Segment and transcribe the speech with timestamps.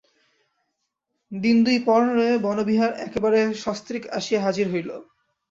[1.31, 4.89] দিনদুই পরে বনবিহার একেবারে সস্ত্রীক আসিয়া হাজির হইল।